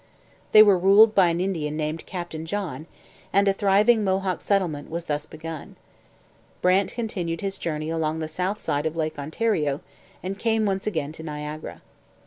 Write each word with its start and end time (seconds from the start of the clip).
They 0.51 0.63
were 0.63 0.79
ruled 0.79 1.13
by 1.13 1.27
an 1.27 1.39
Indian 1.39 1.77
named 1.77 2.07
Captain 2.07 2.47
John, 2.47 2.87
and 3.31 3.47
a 3.47 3.53
thriving 3.53 4.03
Mohawk 4.03 4.41
settlement 4.41 4.89
was 4.89 5.05
thus 5.05 5.27
begun. 5.27 5.75
Brant 6.59 6.91
continued 6.93 7.41
his 7.41 7.55
journey 7.59 7.91
along 7.91 8.17
the 8.17 8.27
south 8.27 8.57
side 8.57 8.87
of 8.87 8.95
Lake 8.95 9.19
Ontario, 9.19 9.79
and 10.23 10.39
came 10.39 10.65
once 10.65 10.87
again 10.87 11.11
to 11.11 11.21
Niagara. 11.21 11.83